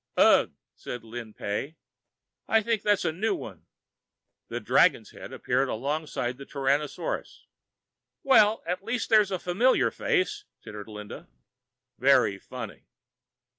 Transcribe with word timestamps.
"Ugh!" 0.17 0.51
said 0.73 1.03
Lin 1.03 1.31
Pey. 1.35 1.75
"I 2.47 2.63
think 2.63 2.81
that's 2.81 3.05
a 3.05 3.11
new 3.11 3.35
one." 3.35 3.67
The 4.47 4.59
dragon's 4.59 5.11
head 5.11 5.31
appeared 5.31 5.69
alongside 5.69 6.37
the 6.39 6.45
Tyrannosaur's. 6.47 7.45
"Well, 8.23 8.63
at 8.65 8.83
least 8.83 9.09
there's 9.11 9.29
a 9.29 9.37
familiar 9.37 9.91
face," 9.91 10.45
tittered 10.63 10.87
Linda. 10.87 11.27
"Very 11.99 12.39
funny." 12.39 12.87